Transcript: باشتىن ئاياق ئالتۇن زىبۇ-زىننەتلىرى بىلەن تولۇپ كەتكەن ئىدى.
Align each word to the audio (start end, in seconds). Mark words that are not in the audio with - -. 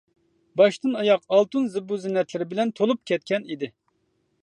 باشتىن 0.61 0.95
ئاياق 1.01 1.27
ئالتۇن 1.37 1.69
زىبۇ-زىننەتلىرى 1.75 2.49
بىلەن 2.55 2.75
تولۇپ 2.81 3.05
كەتكەن 3.13 3.51
ئىدى. 3.51 3.75